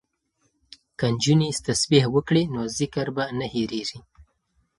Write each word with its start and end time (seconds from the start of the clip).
که 0.99 1.07
نجونې 1.13 1.49
تسبیح 1.65 2.03
وکړي 2.15 2.43
نو 2.53 2.61
ذکر 2.79 3.07
به 3.15 3.25
نه 3.39 3.47
هیریږي. 3.53 3.99